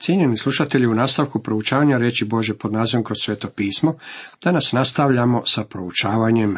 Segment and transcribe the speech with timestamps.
[0.00, 3.94] Cijenjeni slušatelji, u nastavku proučavanja reći Bože pod nazivom kroz sveto pismo,
[4.42, 6.56] danas nastavljamo sa proučavanjem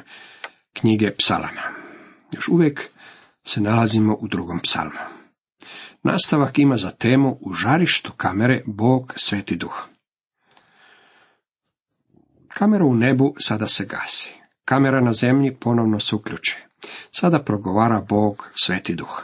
[0.73, 1.63] knjige psalama.
[2.33, 2.89] Još uvijek
[3.45, 4.99] se nalazimo u drugom psalmu.
[6.03, 9.83] Nastavak ima za temu u žarištu kamere Bog Sveti Duh.
[12.49, 14.35] Kamera u nebu sada se gasi.
[14.65, 16.69] Kamera na zemlji ponovno se uključuje.
[17.11, 19.23] Sada progovara Bog Sveti Duh.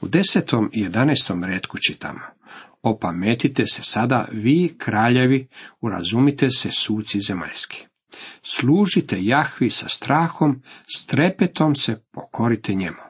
[0.00, 2.37] U desetom i jedanestom redku čitamo.
[2.82, 5.48] Opametite se sada, vi kraljevi,
[5.80, 7.86] urazumite se suci zemaljski.
[8.42, 10.62] Služite Jahvi sa strahom,
[10.96, 13.08] s trepetom se pokorite njemu.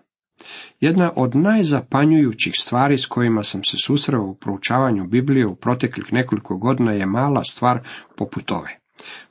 [0.80, 6.56] Jedna od najzapanjujućih stvari s kojima sam se susreo u proučavanju Biblije u proteklih nekoliko
[6.56, 8.78] godina je mala stvar poput ove.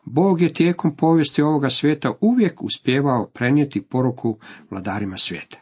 [0.05, 4.39] Bog je tijekom povijesti ovoga svijeta uvijek uspjevao prenijeti poruku
[4.72, 5.58] vladarima svijeta.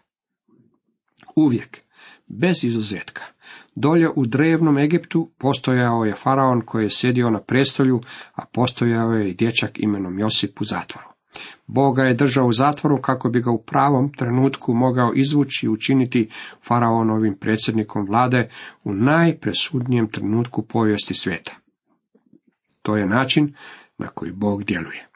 [1.35, 1.81] Uvijek,
[2.27, 3.23] bez izuzetka.
[3.75, 8.01] Dolje u drevnom Egiptu postojao je faraon koji je sjedio na prestolju,
[8.35, 11.07] a postojao je i dječak imenom Josip u zatvoru.
[11.67, 16.29] Boga je držao u zatvoru kako bi ga u pravom trenutku mogao izvući i učiniti
[16.67, 18.49] faraonovim predsjednikom vlade
[18.83, 21.55] u najpresudnijem trenutku povijesti svijeta.
[22.81, 23.53] To je način
[23.97, 25.07] na koji Bog djeluje.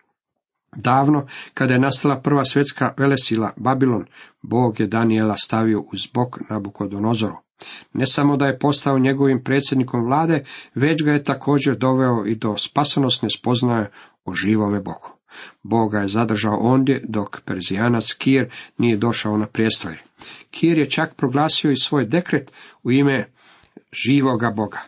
[0.76, 4.06] Davno, kada je nastala prva svjetska velesila Babilon,
[4.42, 7.49] Bog je Daniela stavio uz bok Nabukodonozoru.
[7.94, 10.44] Ne samo da je postao njegovim predsjednikom vlade,
[10.76, 13.92] već ga je također doveo i do spasonosne spoznaje
[14.26, 15.10] o živome Bogu.
[15.64, 20.00] Boga je zadržao ondje dok Perzijanac Kir nije došao na prijestolje.
[20.52, 22.52] Kir je čak proglasio i svoj dekret
[22.84, 23.32] u ime
[23.92, 24.80] živoga Boga.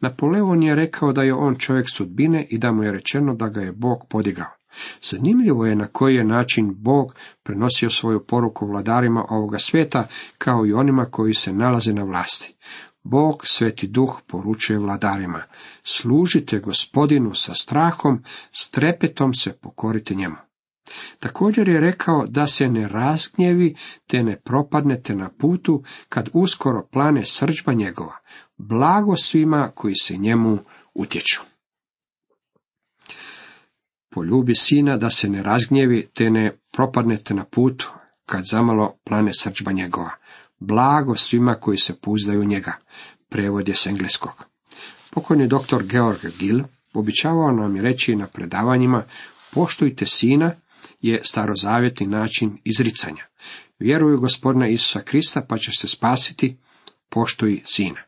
[0.00, 3.60] Napoleon je rekao da je on čovjek sudbine i da mu je rečeno da ga
[3.60, 4.61] je Bog podigao.
[5.10, 10.72] Zanimljivo je na koji je način Bog prenosio svoju poruku vladarima ovoga svijeta, kao i
[10.72, 12.54] onima koji se nalaze na vlasti.
[13.02, 15.42] Bog, sveti duh, poručuje vladarima,
[15.82, 20.36] služite gospodinu sa strahom, s trepetom se pokorite njemu.
[21.18, 23.76] Također je rekao da se ne razgnjevi,
[24.06, 28.16] te ne propadnete na putu, kad uskoro plane srđba njegova,
[28.56, 30.58] blago svima koji se njemu
[30.94, 31.51] utječu.
[34.12, 37.92] Poljubi sina da se ne razgnjevi, te ne propadnete na putu,
[38.26, 40.10] kad zamalo plane srđba njegova.
[40.58, 42.72] Blago svima koji se puzdaju njega.
[43.28, 44.44] Prevod je s engleskog.
[45.10, 46.62] Pokojni doktor Georg Gill
[46.94, 49.04] običavao nam je reći na predavanjima
[49.54, 50.52] poštujte sina
[51.00, 53.24] je starozavjetni način izricanja.
[53.78, 56.56] Vjeruju gospodina Isusa Krista pa će se spasiti,
[57.08, 58.00] poštuj sina.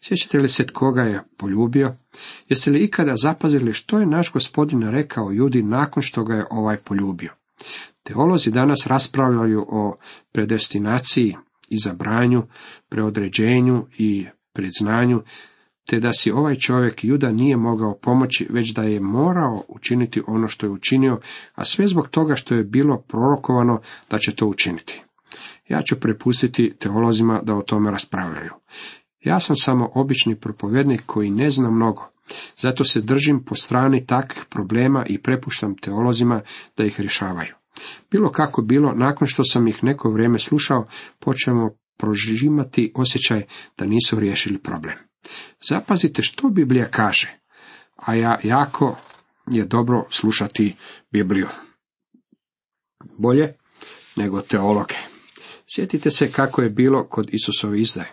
[0.00, 1.96] Sjećate li se koga je poljubio?
[2.48, 6.76] Jeste li ikada zapazili što je naš gospodin rekao Judi nakon što ga je ovaj
[6.76, 7.32] poljubio?
[8.02, 9.96] Teolozi danas raspravljaju o
[10.32, 11.36] predestinaciji,
[11.68, 12.42] izabranju,
[12.88, 15.22] preodređenju i predznanju,
[15.86, 20.48] te da si ovaj čovjek Juda nije mogao pomoći, već da je morao učiniti ono
[20.48, 21.20] što je učinio,
[21.54, 25.02] a sve zbog toga što je bilo prorokovano da će to učiniti.
[25.68, 28.52] Ja ću prepustiti teolozima da o tome raspravljaju.
[29.26, 32.10] Ja sam samo obični propovjednik koji ne zna mnogo.
[32.58, 36.40] Zato se držim po strani takvih problema i prepuštam teolozima
[36.76, 37.54] da ih rješavaju.
[38.10, 40.86] Bilo kako bilo, nakon što sam ih neko vrijeme slušao,
[41.18, 43.42] počemo prožimati osjećaj
[43.78, 44.94] da nisu riješili problem.
[45.68, 47.38] Zapazite što Biblija kaže,
[47.96, 48.98] a ja jako
[49.46, 50.74] je dobro slušati
[51.12, 51.48] Bibliju.
[53.18, 53.54] Bolje
[54.16, 54.94] nego teologe.
[55.66, 58.12] Sjetite se kako je bilo kod Isusove izdaje.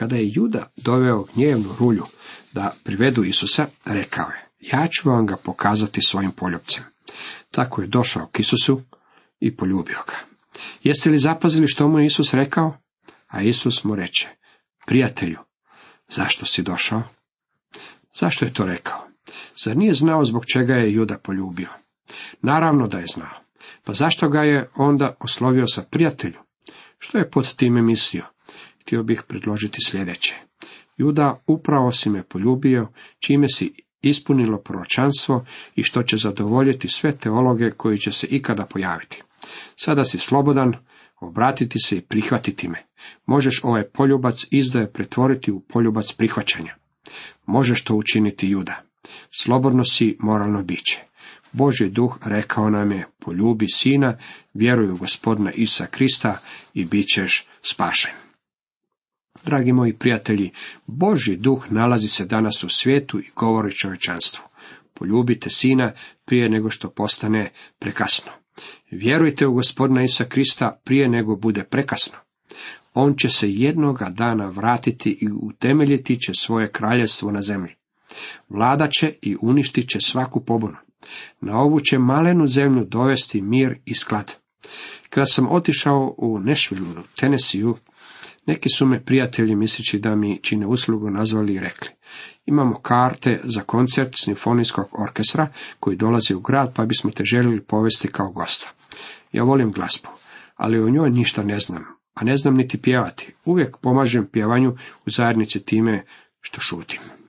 [0.00, 2.04] Kada je Juda doveo gnjevnu rulju
[2.52, 6.84] da privedu Isusa, rekao je, ja ću vam ga pokazati svojim poljubcem.
[7.50, 8.80] Tako je došao k Isusu
[9.40, 10.14] i poljubio ga.
[10.82, 12.76] Jeste li zapazili što mu je Isus rekao?
[13.28, 14.28] A Isus mu reče,
[14.86, 15.38] prijatelju,
[16.08, 17.02] zašto si došao?
[18.20, 19.08] Zašto je to rekao?
[19.64, 21.68] Zar nije znao zbog čega je Juda poljubio?
[22.42, 23.40] Naravno da je znao.
[23.84, 26.38] Pa zašto ga je onda oslovio sa prijatelju?
[26.98, 28.24] Što je pod time mislio?
[28.90, 30.34] Htio bih predložiti sljedeće.
[30.96, 32.88] Juda, upravo si me poljubio,
[33.18, 33.72] čime si
[34.02, 35.44] ispunilo proročanstvo
[35.76, 39.22] i što će zadovoljiti sve teologe koji će se ikada pojaviti.
[39.76, 40.72] Sada si slobodan,
[41.20, 42.86] obratiti se i prihvatiti me.
[43.26, 46.74] Možeš ovaj poljubac izdaje pretvoriti u poljubac prihvaćanja.
[47.46, 48.82] Možeš to učiniti Juda.
[49.40, 51.00] Slobodno si moralno biće.
[51.52, 54.18] Boži duh rekao nam je, poljubi sina,
[54.54, 56.38] vjeruju gospodina Isa Krista
[56.74, 58.29] i bit ćeš spašen.
[59.44, 60.50] Dragi moji prijatelji,
[60.86, 64.44] Boži duh nalazi se danas u svijetu i govori čovječanstvu.
[64.94, 65.92] Poljubite sina
[66.24, 68.32] prije nego što postane prekasno.
[68.90, 72.18] Vjerujte u gospodina Isa Krista prije nego bude prekasno.
[72.94, 77.74] On će se jednoga dana vratiti i utemeljiti će svoje kraljevstvo na zemlji.
[78.48, 80.76] Vladat će i uništit će svaku pobunu.
[81.40, 84.36] Na ovu će malenu zemlju dovesti mir i sklad.
[85.10, 87.76] Kada sam otišao u Nešvilu, Tenesiju,
[88.46, 91.88] neki su me prijatelji, misleći da mi čine uslugu, nazvali i rekli.
[92.46, 95.48] Imamo karte za koncert simfonijskog orkestra
[95.80, 98.70] koji dolazi u grad, pa bismo te željeli povesti kao gosta.
[99.32, 100.08] Ja volim glazbu,
[100.54, 101.84] ali o njoj ništa ne znam,
[102.14, 103.34] a ne znam niti pjevati.
[103.44, 104.70] Uvijek pomažem pjevanju
[105.06, 106.04] u zajednici time
[106.40, 107.19] što šutim.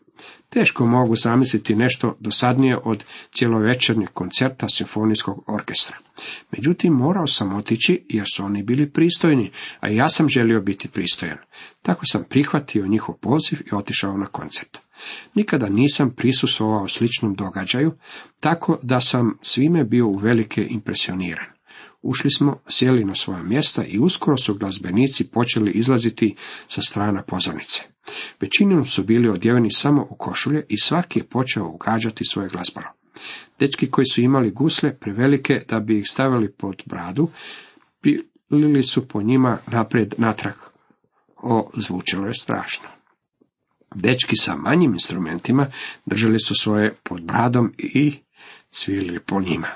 [0.53, 3.03] Teško mogu zamisliti nešto dosadnije od
[3.33, 5.97] cjelovečernjeg koncerta simfonijskog orkestra.
[6.51, 11.37] Međutim, morao sam otići jer su oni bili pristojni, a ja sam želio biti pristojan.
[11.81, 14.77] Tako sam prihvatio njihov poziv i otišao na koncert.
[15.35, 17.91] Nikada nisam prisustvovao sličnom događaju,
[18.39, 21.45] tako da sam svime bio uvelike impresioniran.
[22.01, 26.35] Ušli smo, sjeli na svoja mjesta i uskoro su glazbenici počeli izlaziti
[26.67, 27.83] sa strana pozornice.
[28.39, 32.87] Većinom su bili odjeveni samo u košulje i svaki je počeo ugađati svoje glazbalo.
[33.59, 37.27] Dečki koji su imali gusle prevelike da bi ih stavili pod bradu,
[38.01, 40.55] pilili su po njima naprijed natrag.
[41.37, 42.87] O, zvučalo je strašno.
[43.95, 45.67] Dečki sa manjim instrumentima
[46.05, 48.13] držali su svoje pod bradom i
[48.71, 49.67] cvilili po njima.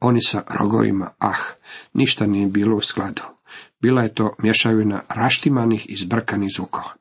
[0.00, 1.42] Oni sa rogovima, ah,
[1.92, 3.22] ništa nije bilo u skladu.
[3.80, 6.94] Bila je to mješavina raštimanih i zbrkanih zvukova.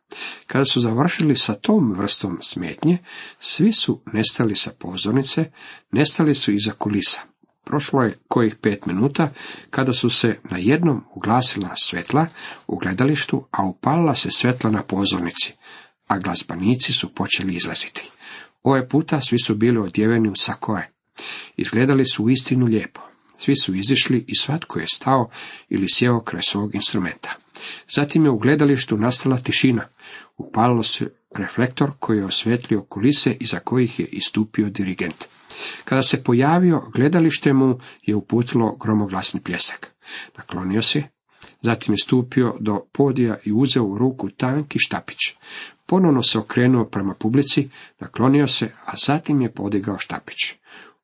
[0.47, 2.97] Kada su završili sa tom vrstom smetnje,
[3.39, 5.51] svi su nestali sa pozornice,
[5.91, 7.21] nestali su iza kulisa.
[7.65, 9.29] Prošlo je kojih pet minuta,
[9.69, 12.27] kada su se na jednom uglasila svetla
[12.67, 15.53] u gledalištu, a upalila se svetla na pozornici,
[16.07, 18.09] a glazbanici su počeli izlaziti.
[18.63, 20.91] Ove puta svi su bili odjeveni u sakoje.
[21.57, 23.12] Izgledali su uistinu lijepo.
[23.37, 25.29] Svi su izišli i svatko je stao
[25.69, 27.35] ili sjeo kraj svog instrumenta.
[27.95, 29.87] Zatim je u gledalištu nastala tišina.
[30.37, 35.25] Upalilo se reflektor koji je osvjetlio kulise iza kojih je istupio dirigent.
[35.85, 39.91] Kada se pojavio, gledalište mu je uputilo gromoglasni pljesak.
[40.37, 41.03] Naklonio se,
[41.61, 45.17] zatim je stupio do podija i uzeo u ruku tanki štapić.
[45.85, 47.69] Ponovno se okrenuo prema publici,
[47.99, 50.55] naklonio se, a zatim je podigao štapić.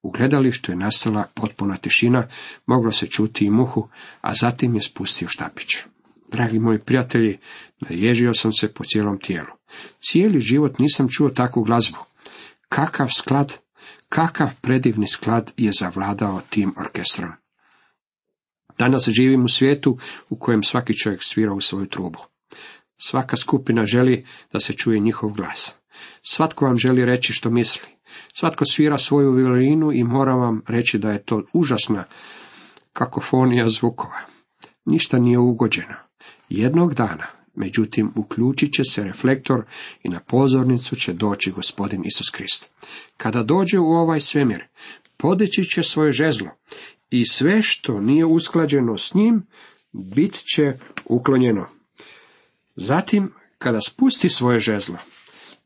[0.03, 2.27] U gledalištu je nastala potpuna tišina,
[2.65, 3.87] moglo se čuti i muhu,
[4.21, 5.77] a zatim je spustio štapić.
[6.31, 7.39] Dragi moji prijatelji,
[7.79, 9.49] naježio sam se po cijelom tijelu.
[9.99, 11.97] Cijeli život nisam čuo takvu glazbu.
[12.69, 13.57] Kakav sklad,
[14.09, 17.31] kakav predivni sklad je zavladao tim orkestrom.
[18.77, 19.97] Danas živim u svijetu
[20.29, 22.19] u kojem svaki čovjek svira u svoju trubu.
[22.97, 25.75] Svaka skupina želi da se čuje njihov glas.
[26.21, 27.87] Svatko vam želi reći što misli.
[28.33, 32.03] Svatko svira svoju violinu i moram vam reći da je to užasna
[32.93, 34.19] kakofonija zvukova.
[34.85, 35.95] Ništa nije ugođeno.
[36.49, 39.63] Jednog dana, međutim, uključit će se reflektor
[40.03, 42.69] i na pozornicu će doći gospodin Isus Krist.
[43.17, 44.63] Kada dođe u ovaj svemir,
[45.17, 46.49] podići će svoje žezlo
[47.09, 49.47] i sve što nije usklađeno s njim,
[49.91, 50.73] bit će
[51.05, 51.67] uklonjeno.
[52.75, 54.97] Zatim, kada spusti svoje žezlo,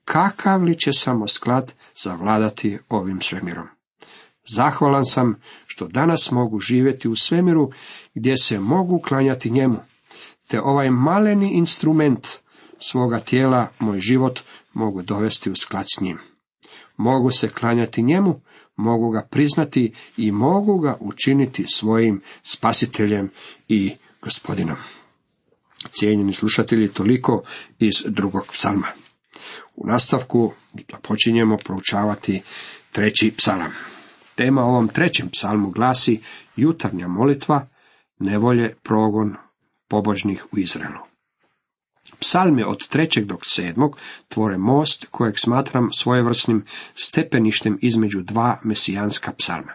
[0.06, 1.74] kakav li će samo sklad
[2.04, 3.68] zavladati ovim svemirom.
[4.48, 5.36] Zahvalan sam
[5.68, 7.72] što danas mogu živjeti u svemiru
[8.14, 9.78] gdje se mogu klanjati njemu,
[10.48, 12.28] te ovaj maleni instrument
[12.80, 14.40] svoga tijela, moj život,
[14.74, 16.18] mogu dovesti u sklad s njim.
[16.98, 18.42] Mogu se klanjati njemu,
[18.76, 23.30] mogu ga priznati i mogu ga učiniti svojim spasiteljem
[23.68, 24.78] i gospodinom.
[25.90, 27.44] Cijenjeni slušatelji, toliko
[27.80, 28.88] iz drugog psalma.
[29.76, 30.54] U nastavku
[31.02, 32.42] počinjemo proučavati
[32.92, 33.72] treći psalam.
[34.36, 36.22] Tema ovom trećem psalmu glasi
[36.56, 37.68] jutarnja molitva,
[38.20, 39.36] nevolje, progon
[39.88, 41.00] pobožnih u Izraelu.
[42.20, 46.66] Psalmi od trećeg do sedmog tvore most kojeg smatram svojevrsnim
[46.96, 49.74] stepeništem između dva mesijanska psalma.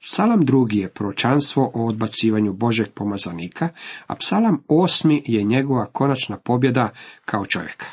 [0.00, 3.68] Psalam drugi je proročanstvo o odbacivanju Božeg pomazanika,
[4.06, 6.90] a psalam osmi je njegova konačna pobjeda
[7.24, 7.86] kao čovjeka.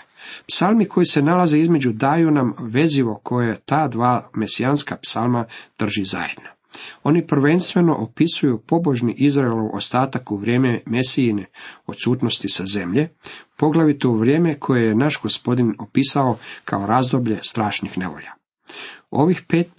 [0.48, 5.46] Psalmi koji se nalaze između daju nam vezivo koje ta dva mesijanska psalma
[5.80, 6.56] drži zajedno.
[7.04, 11.46] Oni prvenstveno opisuju pobožni Izraelov ostatak u vrijeme Mesijine
[11.86, 13.10] odsutnosti sa zemlje,
[13.58, 18.32] poglavito u vrijeme koje je naš gospodin opisao kao razdoblje strašnih nevolja.
[19.12, 19.72] Ovih pet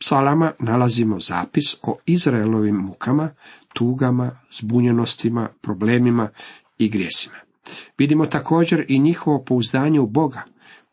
[0.00, 3.30] psalama nalazimo zapis o Izraelovim mukama,
[3.74, 6.28] tugama, zbunjenostima, problemima
[6.78, 7.36] i grijesima.
[8.02, 10.42] Vidimo također i njihovo pouzdanje u Boga,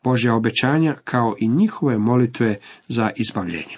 [0.04, 3.76] Božja obećanja kao i njihove molitve za izbavljenje.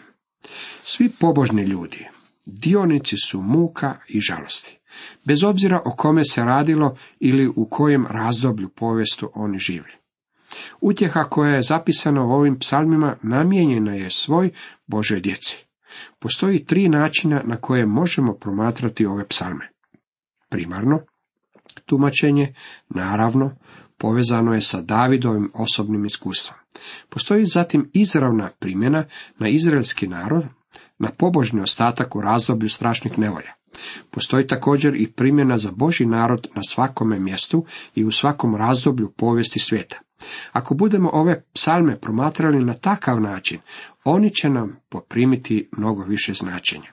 [0.82, 2.08] Svi pobožni ljudi,
[2.46, 4.78] dionici su muka i žalosti.
[5.24, 9.92] bez obzira o kome se radilo ili u kojem razdoblju povijestu oni živli.
[10.80, 14.50] Utjeha koja je zapisana u ovim psalmima namijenjena je svoj
[14.86, 15.66] Božoj djeci.
[16.18, 19.68] Postoji tri načina na koje možemo promatrati ove psalme.
[20.48, 20.98] Primarno,
[21.80, 22.54] tumačenje,
[22.88, 23.56] naravno,
[23.98, 26.58] povezano je sa Davidovim osobnim iskustvom.
[27.08, 29.04] Postoji zatim izravna primjena
[29.38, 30.44] na izraelski narod,
[30.98, 33.52] na pobožni ostatak u razdoblju strašnih nevolja.
[34.10, 37.64] Postoji također i primjena za Boži narod na svakome mjestu
[37.94, 40.00] i u svakom razdoblju povijesti svijeta.
[40.52, 43.58] Ako budemo ove psalme promatrali na takav način,
[44.04, 46.92] oni će nam poprimiti mnogo više značenja.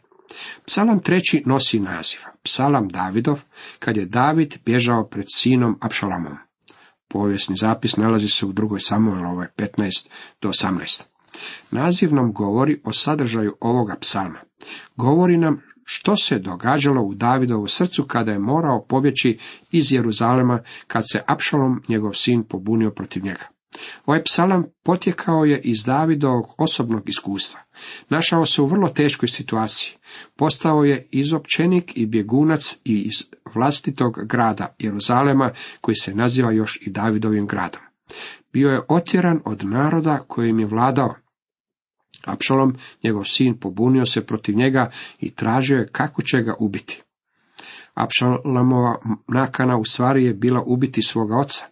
[0.65, 3.39] Psalam treći nosi naziv, psalam Davidov,
[3.79, 6.37] kad je David bježao pred sinom Apšalamom.
[7.07, 10.09] Povijesni zapis nalazi se u drugoj Samuelove 15
[10.41, 11.03] do 18.
[11.71, 14.39] Naziv nam govori o sadržaju ovoga psalma.
[14.95, 19.39] Govori nam što se događalo u Davidovu srcu kada je morao pobjeći
[19.71, 23.58] iz Jeruzalema kad se Apšalom, njegov sin, pobunio protiv njega.
[24.05, 27.59] Ovaj psalam potjekao je iz Davidovog osobnog iskustva.
[28.09, 29.97] Našao se u vrlo teškoj situaciji.
[30.35, 33.13] Postao je izopćenik i bjegunac iz
[33.55, 37.81] vlastitog grada Jeruzalema, koji se naziva još i Davidovim gradom.
[38.53, 41.15] Bio je otjeran od naroda kojim je vladao.
[42.25, 47.03] Apšalom, njegov sin, pobunio se protiv njega i tražio je kako će ga ubiti.
[47.93, 48.95] Apšalamova
[49.27, 51.65] nakana u stvari je bila ubiti svoga oca.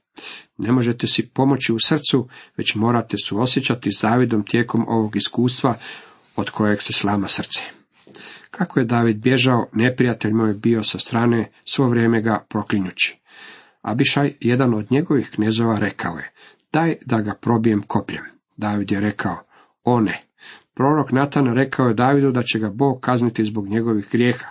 [0.58, 5.78] Ne možete si pomoći u srcu, već morate suosjećati s Davidom tijekom ovog iskustva
[6.36, 7.64] od kojeg se slama srce.
[8.52, 13.18] Kako je David bježao, neprijatelj mu je bio sa strane, svo vrijeme ga proklinjući.
[13.82, 16.32] Abišaj, jedan od njegovih knezova, rekao je,
[16.74, 18.24] daj da ga probijem kopljem.
[18.58, 19.38] David je rekao,
[19.84, 20.24] o ne.
[20.74, 24.48] Prorok Natan rekao je Davidu da će ga Bog kazniti zbog njegovih grijeha.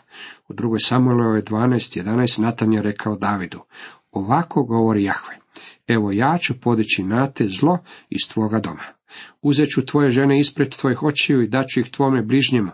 [0.48, 3.60] U drugoj Samuelove 12.11 Natan je rekao Davidu,
[4.12, 5.36] ovako govori Jahve,
[5.88, 7.78] evo ja ću podići na te zlo
[8.10, 8.84] iz tvoga doma.
[9.42, 12.72] Uzet ću tvoje žene ispred tvojih očiju i daću ih tvome bližnjima.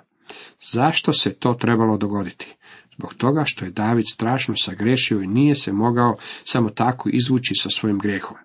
[0.73, 2.57] Zašto se to trebalo dogoditi?
[2.97, 7.69] Zbog toga što je David strašno sagrešio i nije se mogao samo tako izvući sa
[7.71, 8.37] svojim grijehom.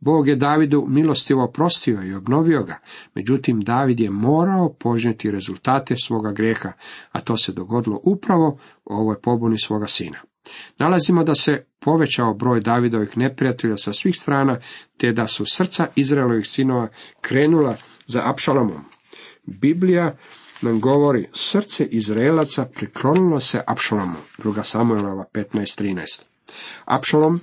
[0.00, 2.78] Bog je Davidu milostivo oprostio i obnovio ga,
[3.14, 6.72] međutim David je morao požnjeti rezultate svoga grijeha,
[7.12, 10.18] a to se dogodilo upravo u ovoj pobuni svoga sina.
[10.78, 14.58] Nalazimo da se povećao broj Davidovih neprijatelja sa svih strana,
[14.96, 16.88] te da su srca Izraelovih sinova
[17.20, 18.84] krenula za Apšalomom.
[19.44, 20.16] Biblija
[20.62, 26.26] nam govori, srce Izraelaca priklonilo se Apšalomu, druga Samuelova 15.13.
[26.84, 27.40] Apšalom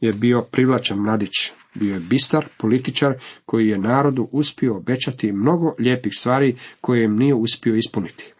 [0.00, 3.14] je bio privlačan mladić, bio je bistar, političar
[3.46, 8.32] koji je narodu uspio obećati mnogo lijepih stvari koje im nije uspio ispuniti.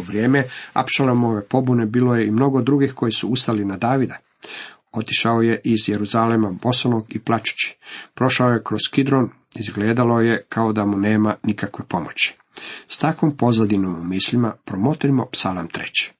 [0.00, 4.18] U vrijeme Apšalamove pobune bilo je i mnogo drugih koji su ustali na Davida.
[4.92, 7.76] Otišao je iz Jeruzalema bosonog i plačući.
[8.14, 12.36] Prošao je kroz Kidron, izgledalo je kao da mu nema nikakve pomoći.
[12.88, 16.12] S takvom pozadinom u mislima promotrimo psalam treći.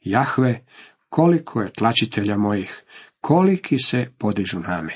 [0.00, 0.64] Jahve,
[1.08, 2.82] koliko je tlačitelja mojih,
[3.20, 4.92] koliki se podižu name.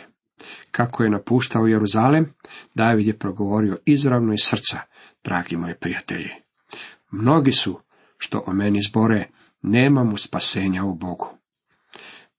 [0.71, 2.35] Kako je napuštao Jeruzalem,
[2.75, 4.79] David je progovorio izravno iz srca,
[5.25, 6.31] dragi moji prijatelji.
[7.11, 7.81] Mnogi su,
[8.23, 9.29] što o meni zbore,
[9.63, 11.29] nema mu spasenja u Bogu.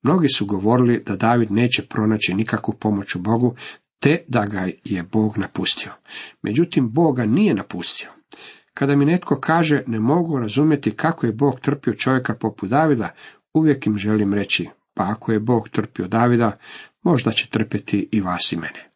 [0.02, 3.56] Mnogi su govorili da David neće pronaći nikakvu pomoć u Bogu,
[3.98, 5.92] te da ga je Bog napustio.
[6.42, 8.08] Međutim, Boga nije napustio.
[8.74, 13.14] Kada mi netko kaže ne mogu razumjeti kako je Bog trpio čovjeka poput Davida,
[13.54, 16.52] uvijek im želim reći, pa ako je Bog trpio Davida,
[17.02, 18.93] možda će trpjeti i vas i mene.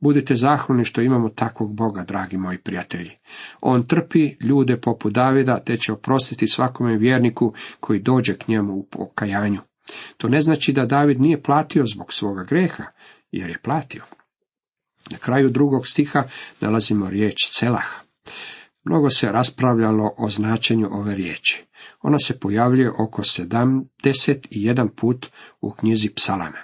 [0.00, 3.10] Budite zahvalni što imamo takvog Boga, dragi moji prijatelji.
[3.60, 8.86] On trpi ljude poput Davida, te će oprostiti svakome vjerniku koji dođe k njemu u
[8.90, 9.60] pokajanju.
[10.16, 12.84] To ne znači da David nije platio zbog svoga greha,
[13.32, 14.02] jer je platio.
[15.10, 16.22] Na kraju drugog stiha
[16.60, 17.86] nalazimo riječ celah.
[18.84, 21.64] Mnogo se raspravljalo o značenju ove riječi.
[22.02, 25.26] Ona se pojavljuje oko sedamdeset i jedan put
[25.60, 26.58] u knjizi psalama.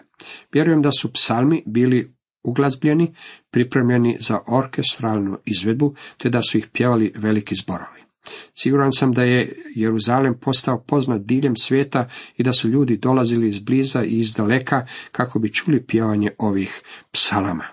[0.53, 2.14] Vjerujem da su psalmi bili
[2.45, 3.15] uglazbljeni,
[3.51, 8.05] pripremljeni za orkestralnu izvedbu, te da su ih pjevali veliki zborovi.
[8.55, 13.59] Siguran sam da je Jeruzalem postao poznat diljem svijeta i da su ljudi dolazili iz
[13.59, 16.83] bliza i iz daleka kako bi čuli pjevanje ovih
[17.13, 17.65] psalama.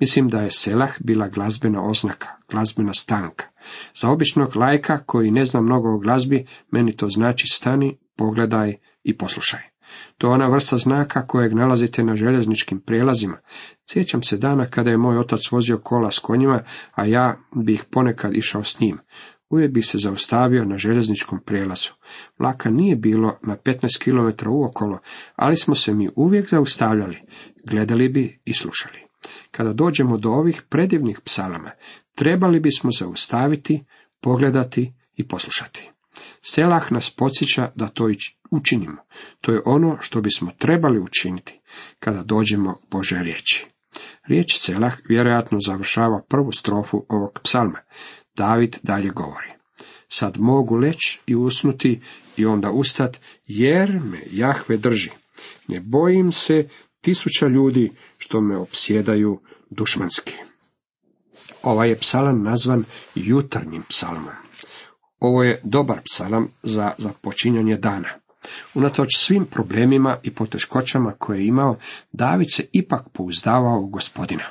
[0.00, 3.46] Mislim da je Selah bila glazbena oznaka, glazbena stanka.
[3.94, 9.16] Za običnog lajka koji ne zna mnogo o glazbi, meni to znači stani, pogledaj i
[9.16, 9.71] poslušaj.
[10.18, 13.36] To je ona vrsta znaka kojeg nalazite na željezničkim prijelazima.
[13.90, 16.62] Sjećam se dana kada je moj otac vozio kola s konjima,
[16.94, 18.98] a ja bih ponekad išao s njim.
[19.50, 21.90] uvijek bi se zaustavio na željezničkom prijelazu.
[22.38, 24.98] Vlaka nije bilo na 15 km uokolo,
[25.36, 27.18] ali smo se mi uvijek zaustavljali,
[27.70, 28.98] gledali bi i slušali.
[29.50, 31.70] Kada dođemo do ovih predivnih psalama,
[32.14, 33.84] trebali bismo zaustaviti,
[34.20, 35.91] pogledati i poslušati.
[36.42, 38.08] Selah nas podsjeća da to
[38.50, 38.96] učinimo.
[39.40, 41.60] To je ono što bismo trebali učiniti
[41.98, 43.66] kada dođemo Bože riječi.
[44.26, 47.78] Riječ Selah vjerojatno završava prvu strofu ovog psalma.
[48.34, 49.52] David dalje govori.
[50.08, 52.00] Sad mogu leći i usnuti
[52.36, 55.10] i onda ustat, jer me Jahve drži.
[55.68, 56.68] Ne bojim se
[57.00, 59.40] tisuća ljudi što me opsjedaju
[59.70, 60.32] dušmanski.
[61.62, 64.34] Ovaj je psalam nazvan jutarnjim psalmom.
[65.22, 68.08] Ovo je dobar psalam za započinjanje dana.
[68.74, 71.76] Unatoč svim problemima i poteškoćama koje je imao,
[72.12, 74.44] David se ipak pouzdavao u gospodina.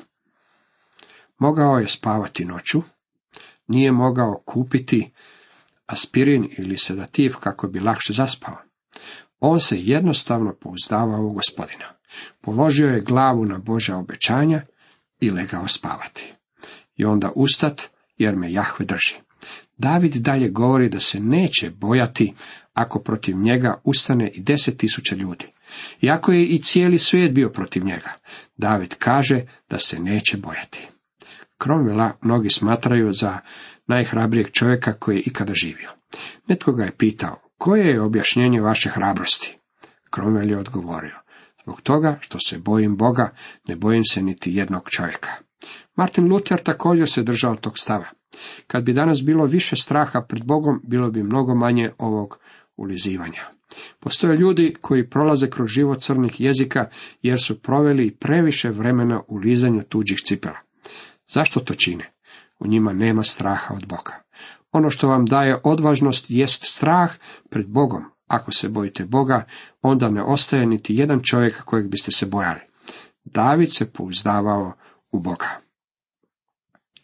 [1.39, 2.81] Mogao je spavati noću,
[3.67, 5.11] nije mogao kupiti
[5.85, 8.57] aspirin ili sedativ kako bi lakše zaspao.
[9.39, 11.85] On se jednostavno pouzdavao u gospodina.
[12.41, 14.65] Položio je glavu na Božja obećanja
[15.19, 16.33] i legao spavati.
[16.95, 17.81] I onda ustat,
[18.17, 19.30] jer me Jahve drži.
[19.77, 22.33] David dalje govori da se neće bojati
[22.73, 25.45] ako protiv njega ustane i deset tisuća ljudi.
[26.01, 28.13] Iako je i cijeli svijet bio protiv njega,
[28.57, 30.87] David kaže da se neće bojati.
[31.57, 33.39] Kromvela mnogi smatraju za
[33.87, 35.89] najhrabrijeg čovjeka koji je ikada živio.
[36.47, 39.57] Netko ga je pitao, koje je objašnjenje vaše hrabrosti?
[40.09, 41.15] Kromvel je odgovorio,
[41.63, 43.35] zbog toga što se bojim Boga,
[43.67, 45.29] ne bojim se niti jednog čovjeka.
[45.95, 48.05] Martin Luther također se držao tog stava.
[48.67, 52.39] Kad bi danas bilo više straha pred Bogom, bilo bi mnogo manje ovog
[52.77, 53.41] ulizivanja.
[53.99, 56.89] Postoje ljudi koji prolaze kroz život crnih jezika
[57.21, 60.57] jer su proveli previše vremena u lizanju tuđih cipela.
[61.27, 62.11] Zašto to čine?
[62.59, 64.23] U njima nema straha od Boga.
[64.71, 67.11] Ono što vam daje odvažnost jest strah
[67.49, 68.03] pred Bogom.
[68.27, 69.45] Ako se bojite Boga,
[69.81, 72.59] onda ne ostaje niti jedan čovjek kojeg biste se bojali.
[73.23, 74.73] David se pouzdavao
[75.11, 75.47] u Boga.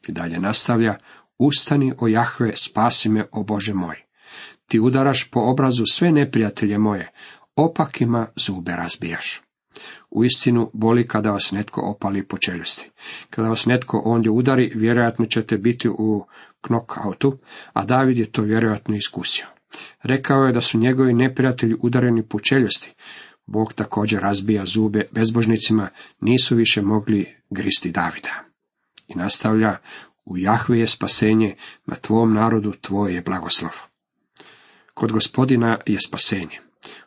[0.08, 0.98] I dalje nastavlja,
[1.40, 3.96] ustani o Jahve, spasi me, o Bože moj.
[4.68, 7.12] Ti udaraš po obrazu sve neprijatelje moje,
[7.56, 9.42] opakima zube razbijaš.
[10.10, 12.90] U istinu boli kada vas netko opali po čeljusti.
[13.30, 16.26] Kada vas netko ondje udari, vjerojatno ćete biti u
[16.62, 17.38] knockoutu,
[17.74, 19.46] a David je to vjerojatno iskusio.
[20.04, 22.94] Rekao je da su njegovi neprijatelji udareni po čeljusti.
[23.46, 25.90] Bog također razbija zube bezbožnicima,
[26.22, 28.44] nisu više mogli gristi Davida.
[29.08, 29.78] I nastavlja,
[30.30, 33.72] u Jahve je spasenje, na tvom narodu tvoj je blagoslov.
[34.94, 36.60] Kod gospodina je spasenje.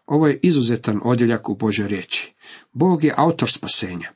[0.06, 2.32] Ovo je izuzetan odjeljak u Božoj riječi.
[2.72, 4.10] Bog je autor spasenja.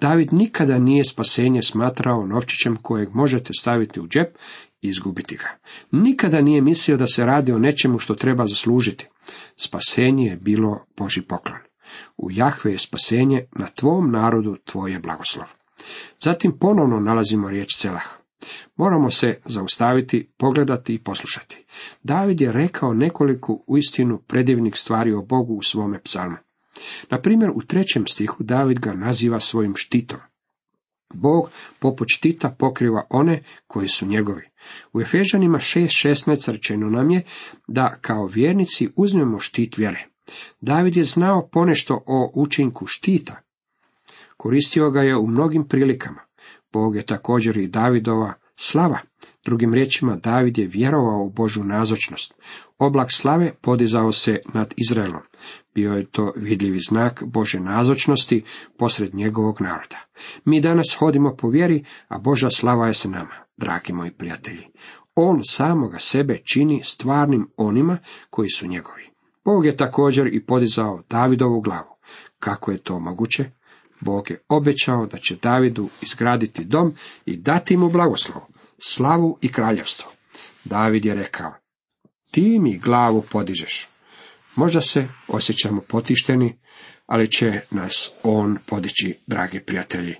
[0.00, 4.36] David nikada nije spasenje smatrao novčićem kojeg možete staviti u džep
[4.82, 5.58] i izgubiti ga.
[5.90, 9.06] Nikada nije mislio da se radi o nečemu što treba zaslužiti.
[9.56, 11.58] Spasenje je bilo Boži poklon.
[12.16, 15.46] U Jahve je spasenje, na tvom narodu tvoje blagoslov.
[16.22, 18.19] Zatim ponovno nalazimo riječ celah.
[18.76, 21.64] Moramo se zaustaviti, pogledati i poslušati.
[22.02, 26.36] David je rekao nekoliko uistinu predivnih stvari o Bogu u svome psalmu.
[27.10, 30.18] Na primjer, u trećem stihu David ga naziva svojim štitom.
[31.14, 34.48] Bog poput štita pokriva one koji su njegovi.
[34.92, 37.24] U Efežanima 6.16 rečeno nam je
[37.68, 40.06] da kao vjernici uzmemo štit vjere.
[40.60, 43.36] David je znao ponešto o učinku štita.
[44.36, 46.20] Koristio ga je u mnogim prilikama.
[46.72, 48.98] Bog je također i Davidova slava.
[49.44, 52.34] Drugim riječima, David je vjerovao u Božu nazočnost.
[52.78, 55.22] Oblak slave podizao se nad Izraelom.
[55.74, 58.44] Bio je to vidljivi znak Bože nazočnosti
[58.78, 59.96] posred njegovog naroda.
[60.44, 64.66] Mi danas hodimo po vjeri, a Boža slava je sa nama, dragi moji prijatelji.
[65.14, 67.98] On samoga sebe čini stvarnim onima
[68.30, 69.10] koji su njegovi.
[69.44, 71.96] Bog je također i podizao Davidovu glavu.
[72.38, 73.50] Kako je to moguće?
[74.00, 76.94] Bog je obećao da će Davidu izgraditi dom
[77.26, 78.42] i dati mu blagoslov,
[78.78, 80.10] slavu i kraljevstvo.
[80.64, 81.54] David je rekao,
[82.30, 83.88] ti mi glavu podižeš.
[84.56, 86.58] Možda se osjećamo potišteni,
[87.06, 90.14] ali će nas on podići, dragi prijatelji.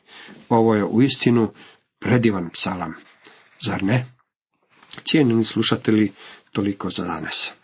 [0.49, 1.53] Ovo je uistinu
[1.99, 2.95] predivan psalam,
[3.67, 4.07] zar ne?
[5.05, 6.13] Cijenjeni slušatelji,
[6.53, 7.60] toliko za danas.